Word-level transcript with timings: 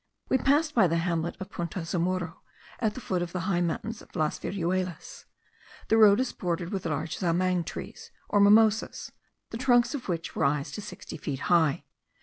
We 0.29 0.39
passed 0.39 0.73
by 0.73 0.87
the 0.87 0.97
hamlet 0.97 1.37
of 1.39 1.51
Punta 1.51 1.85
Zamuro, 1.85 2.37
at 2.79 2.95
the 2.95 2.99
foot 2.99 3.21
of 3.21 3.33
the 3.33 3.41
high 3.41 3.61
mountains 3.61 4.01
of 4.01 4.15
Las 4.15 4.39
Viruelas. 4.39 5.25
The 5.89 5.97
road 5.99 6.19
is 6.19 6.33
bordered 6.33 6.71
with 6.71 6.87
large 6.87 7.19
zamang 7.19 7.63
trees, 7.63 8.09
or 8.27 8.39
mimosas, 8.39 9.11
the 9.51 9.57
trunks 9.59 9.93
of 9.93 10.09
which 10.09 10.35
rise 10.35 10.71
to 10.71 10.81
sixty 10.81 11.17
feet 11.17 11.41
high. 11.53 11.83